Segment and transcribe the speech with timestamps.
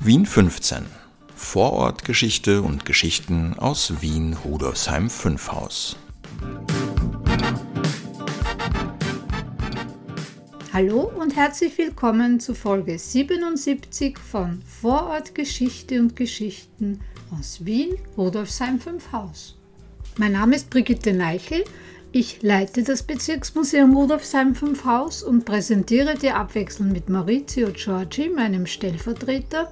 [0.00, 0.86] Wien 15.
[1.34, 5.96] Vorortgeschichte und Geschichten aus Wien Rudolfsheim 5 Haus.
[10.72, 17.00] Hallo und herzlich willkommen zu Folge 77 von Vorortgeschichte und Geschichten
[17.36, 19.58] aus Wien Rudolfsheim 5 Haus.
[20.16, 21.64] Mein Name ist Brigitte Neichel
[22.10, 28.64] ich leite das Bezirksmuseum Rudolfsheim 5 Haus und präsentiere dir abwechselnd mit Maurizio Giorgi, meinem
[28.64, 29.70] Stellvertreter,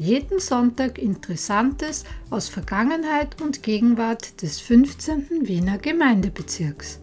[0.00, 5.46] jeden Sonntag Interessantes aus Vergangenheit und Gegenwart des 15.
[5.46, 7.00] Wiener Gemeindebezirks.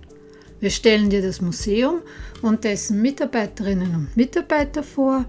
[0.60, 2.02] Wir stellen dir das Museum
[2.42, 5.26] und dessen Mitarbeiterinnen und Mitarbeiter vor,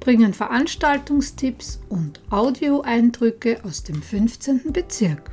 [0.00, 4.72] bringen Veranstaltungstipps und Audioeindrücke aus dem 15.
[4.72, 5.30] Bezirk.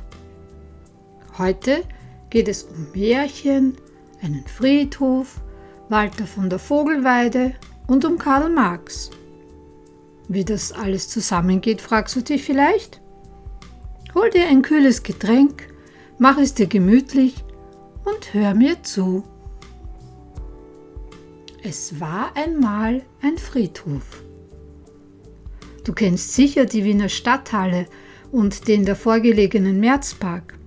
[1.38, 1.82] Heute
[2.30, 3.76] geht es um Märchen,
[4.22, 5.40] einen Friedhof,
[5.88, 7.52] Walter von der Vogelweide
[7.88, 9.10] und um Karl Marx.
[10.28, 13.00] Wie das alles zusammengeht, fragst du dich vielleicht?
[14.14, 15.68] Hol dir ein kühles Getränk,
[16.18, 17.44] mach es dir gemütlich
[18.04, 19.24] und hör mir zu.
[21.62, 24.22] Es war einmal ein Friedhof.
[25.82, 27.86] Du kennst sicher die Wiener Stadthalle
[28.32, 30.58] und den davor gelegenen Märzpark.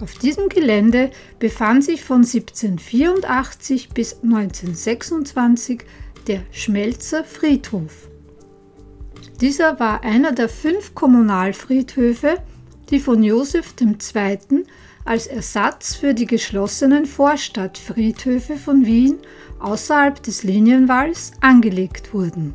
[0.00, 5.84] Auf diesem Gelände befand sich von 1784 bis 1926
[6.28, 8.08] der Schmelzer Friedhof.
[9.40, 12.38] Dieser war einer der fünf Kommunalfriedhöfe,
[12.90, 14.64] die von Joseph II.
[15.04, 19.18] als Ersatz für die geschlossenen Vorstadtfriedhöfe von Wien
[19.60, 22.54] außerhalb des Linienwalls angelegt wurden.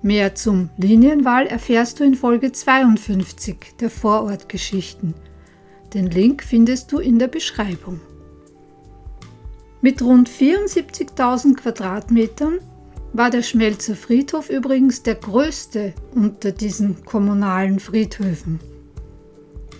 [0.00, 5.14] Mehr zum Linienwall erfährst du in Folge 52 der Vorortgeschichten.
[5.92, 8.00] Den Link findest du in der Beschreibung.
[9.80, 12.60] Mit rund 74.000 Quadratmetern
[13.14, 18.58] war der Schmelzer Friedhof übrigens der größte unter diesen kommunalen Friedhöfen.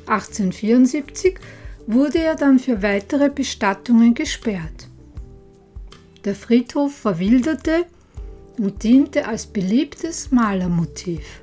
[0.07, 1.41] 1874
[1.89, 4.89] wurde er dann für weitere Bestattungen gesperrt.
[6.25, 7.87] Der Friedhof verwilderte
[8.59, 11.43] und diente als beliebtes Malermotiv.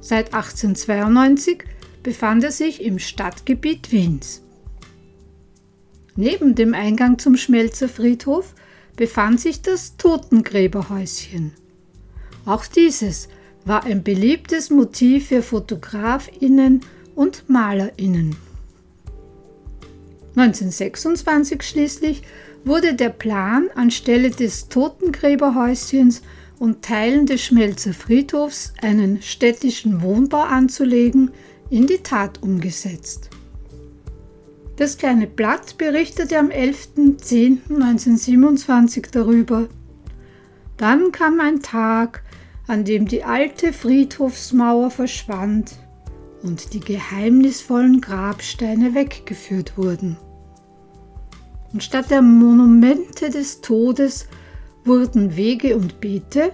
[0.00, 1.64] Seit 1892
[2.02, 4.42] befand er sich im Stadtgebiet Wiens.
[6.16, 8.54] Neben dem Eingang zum Schmelzer Friedhof
[8.96, 11.52] befand sich das Totengräberhäuschen.
[12.46, 13.28] Auch dieses
[13.64, 16.80] war ein beliebtes Motiv für Fotografinnen
[17.14, 18.36] und Malerinnen.
[20.36, 22.22] 1926 schließlich
[22.64, 26.22] wurde der Plan, anstelle des Totengräberhäuschens
[26.58, 31.30] und Teilen des Schmelzer Friedhofs einen städtischen Wohnbau anzulegen,
[31.70, 33.30] in die Tat umgesetzt.
[34.76, 39.68] Das kleine Blatt berichtete am 11.10.1927 darüber.
[40.76, 42.24] Dann kam ein Tag,
[42.66, 45.76] an dem die alte Friedhofsmauer verschwand
[46.42, 50.16] und die geheimnisvollen Grabsteine weggeführt wurden.
[51.72, 54.26] Und statt der Monumente des Todes
[54.84, 56.50] wurden Wege und Beete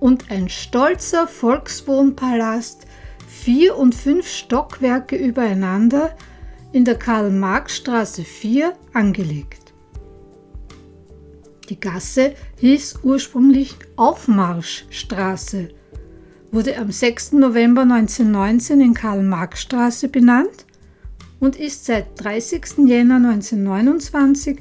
[0.00, 2.88] und ein stolzer Volkswohnpalast
[3.28, 6.16] vier und fünf Stockwerke übereinander
[6.72, 9.72] in der Karl-Marx-Straße 4 angelegt.
[11.68, 15.68] Die Gasse hieß ursprünglich Aufmarschstraße,
[16.50, 17.32] wurde am 6.
[17.32, 20.66] November 1919 in Karl-Marx-Straße benannt
[21.40, 22.86] und ist seit 30.
[22.86, 24.60] Jänner 1929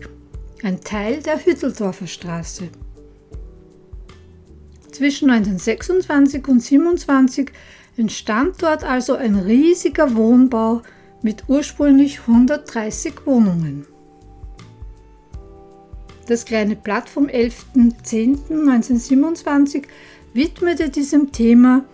[0.64, 2.70] ein Teil der Hütteldorfer Straße.
[4.92, 7.52] Zwischen 1926 und 1927
[7.98, 10.82] entstand dort also ein riesiger Wohnbau
[11.22, 13.86] mit ursprünglich 130 Wohnungen.
[16.28, 19.84] Das kleine Blatt vom 11.10.1927
[20.34, 21.86] widmete diesem Thema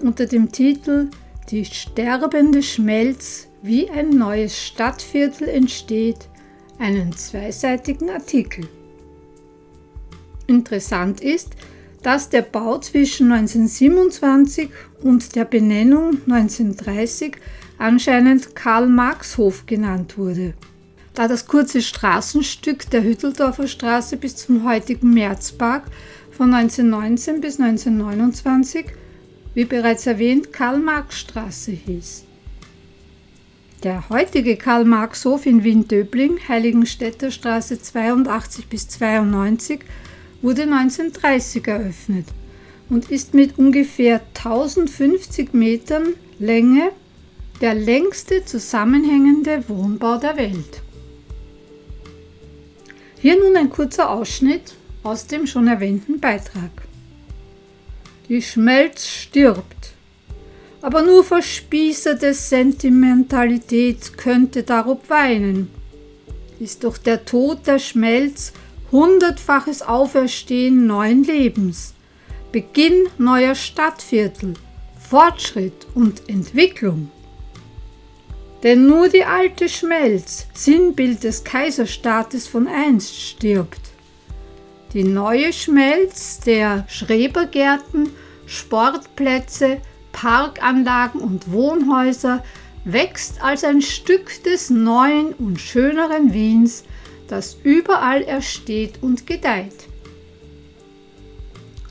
[0.00, 1.08] unter dem Titel
[1.50, 6.28] Die sterbende Schmelz, wie ein neues Stadtviertel entsteht,
[6.78, 8.68] einen zweiseitigen Artikel.
[10.46, 11.56] Interessant ist,
[12.02, 14.68] dass der Bau zwischen 1927
[15.02, 17.38] und der Benennung 1930
[17.78, 20.54] anscheinend Karl-Marx-Hof genannt wurde.
[21.14, 25.84] Da das kurze Straßenstück der Hütteldorfer Straße bis zum heutigen Märzpark
[26.30, 28.86] von 1919 bis 1929,
[29.54, 32.24] wie bereits erwähnt, Karl-Marx-Straße hieß.
[33.84, 39.80] Der heutige Karl-Marx-Hof in Wien-Döbling, Heiligenstädter Straße 82 bis 92,
[40.42, 42.26] wurde 1930 eröffnet
[42.88, 46.90] und ist mit ungefähr 1050 Metern Länge
[47.60, 50.82] der längste zusammenhängende Wohnbau der Welt.
[53.20, 56.70] Hier nun ein kurzer Ausschnitt aus dem schon erwähnten Beitrag.
[58.28, 59.92] Die Schmelz stirbt.
[60.82, 65.70] Aber nur verspießerte Sentimentalität könnte darob weinen.
[66.60, 68.52] Ist doch der Tod der Schmelz
[68.92, 71.94] hundertfaches Auferstehen neuen Lebens,
[72.52, 74.54] Beginn neuer Stadtviertel,
[75.00, 77.10] Fortschritt und Entwicklung.
[78.64, 83.80] Denn nur die alte Schmelz, Sinnbild des Kaiserstaates von einst, stirbt.
[84.94, 88.08] Die neue Schmelz der Schrebergärten,
[88.46, 89.82] Sportplätze,
[90.12, 92.42] Parkanlagen und Wohnhäuser
[92.86, 96.84] wächst als ein Stück des neuen und schöneren Wiens,
[97.28, 99.88] das überall ersteht und gedeiht.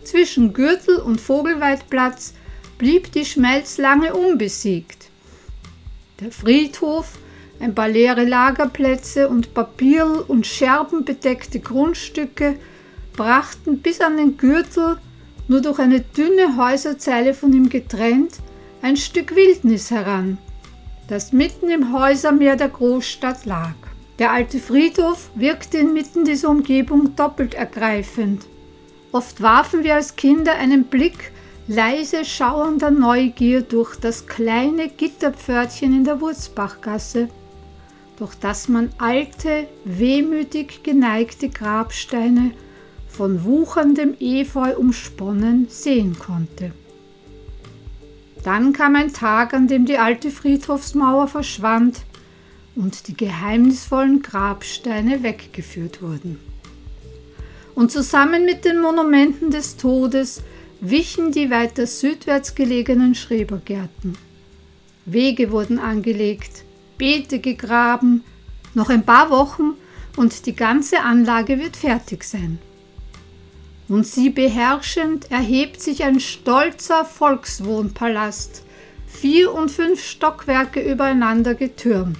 [0.03, 2.33] Zwischen Gürtel und Vogelweidplatz
[2.79, 5.09] blieb die Schmelz lange unbesiegt.
[6.23, 7.17] Der Friedhof,
[7.59, 12.55] ein paar leere Lagerplätze und Papier- und Scherbenbedeckte Grundstücke
[13.11, 14.99] brachten bis an den Gürtel,
[15.49, 18.35] nur durch eine dünne Häuserzeile von ihm getrennt,
[18.81, 20.37] ein Stück Wildnis heran,
[21.09, 23.75] das mitten im Häusermeer der Großstadt lag.
[24.17, 28.45] Der alte Friedhof wirkte inmitten dieser Umgebung doppelt ergreifend.
[29.11, 31.33] Oft warfen wir als Kinder einen Blick
[31.67, 37.29] leise schauernder Neugier durch das kleine Gitterpförtchen in der Wurzbachgasse,
[38.17, 42.51] durch das man alte, wehmütig geneigte Grabsteine
[43.07, 46.71] von wucherndem Efeu umsponnen sehen konnte.
[48.43, 52.01] Dann kam ein Tag, an dem die alte Friedhofsmauer verschwand
[52.75, 56.39] und die geheimnisvollen Grabsteine weggeführt wurden.
[57.73, 60.43] Und zusammen mit den Monumenten des Todes
[60.83, 64.17] wichen die weiter südwärts gelegenen Schrebergärten.
[65.05, 66.63] Wege wurden angelegt,
[66.97, 68.23] Beete gegraben,
[68.73, 69.73] noch ein paar Wochen
[70.17, 72.59] und die ganze Anlage wird fertig sein
[73.87, 78.63] und sie beherrschend erhebt sich ein stolzer Volkswohnpalast,
[79.05, 82.17] vier und fünf Stockwerke übereinander getürmt.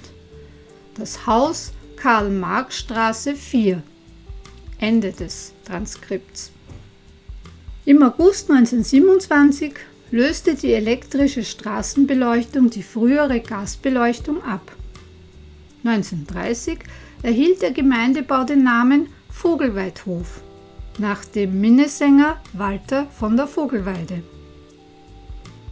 [0.94, 3.82] Das Haus Karl-Marx-Straße 4.
[4.78, 6.52] Ende des Transkripts.
[7.86, 9.74] Im August 1927
[10.10, 14.72] löste die elektrische Straßenbeleuchtung die frühere Gasbeleuchtung ab.
[15.84, 16.78] 1930
[17.22, 20.40] erhielt der Gemeindebau den Namen Vogelweidhof
[20.98, 24.22] nach dem Minnesänger Walter von der Vogelweide.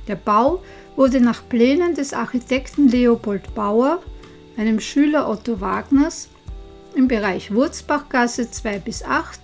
[0.07, 0.63] Der Bau
[0.97, 4.03] wurde nach Plänen des Architekten Leopold Bauer,
[4.59, 6.29] einem Schüler Otto Wagners,
[6.95, 9.41] im Bereich Wurzbachgasse 2 bis 8,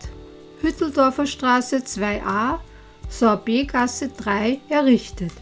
[0.60, 2.58] Hütteldorfer Straße 2a,
[3.08, 5.32] Sorbetgasse 3 errichtet.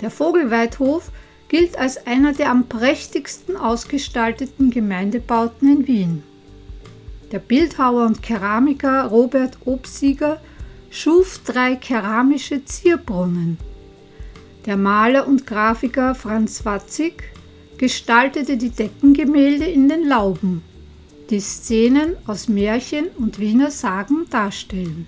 [0.00, 1.10] Der Vogelweidhof
[1.48, 6.22] gilt als einer der am prächtigsten ausgestalteten Gemeindebauten in Wien.
[7.30, 10.40] Der Bildhauer und Keramiker Robert Obsieger
[10.90, 13.58] schuf drei keramische Zierbrunnen.
[14.66, 17.22] Der Maler und Grafiker Franz Watzig
[17.78, 20.62] gestaltete die Deckengemälde in den Lauben,
[21.30, 25.06] die Szenen aus Märchen und Wiener Sagen darstellen.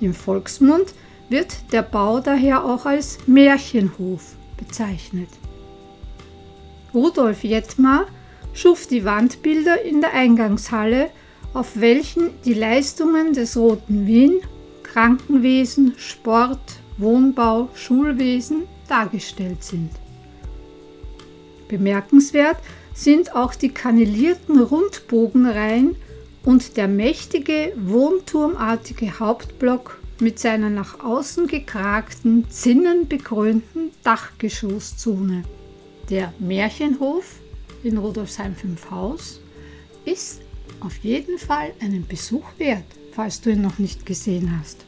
[0.00, 0.94] Im Volksmund
[1.28, 5.28] wird der Bau daher auch als Märchenhof bezeichnet.
[6.94, 8.06] Rudolf Jettmar
[8.54, 11.10] schuf die Wandbilder in der Eingangshalle,
[11.54, 14.40] auf welchen die Leistungen des Roten Wien,
[14.82, 16.58] Krankenwesen, Sport,
[16.96, 19.90] Wohnbau, Schulwesen dargestellt sind.
[21.68, 22.58] Bemerkenswert
[22.94, 25.96] sind auch die kannelierten Rundbogenreihen
[26.44, 35.44] und der mächtige wohnturmartige Hauptblock mit seiner nach außen gekragten, zinnenbekrönten Dachgeschosszone.
[36.10, 37.40] Der Märchenhof
[37.84, 39.40] in Rudolfsheim 5 Haus
[40.04, 40.40] ist
[40.80, 44.84] auf jeden Fall einen Besuch wert, falls du ihn noch nicht gesehen hast.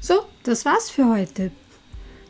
[0.00, 1.50] So, das war's für heute.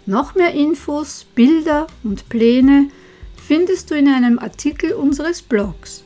[0.06, 2.88] Noch mehr Infos, Bilder und Pläne
[3.36, 6.04] findest du in einem Artikel unseres Blogs.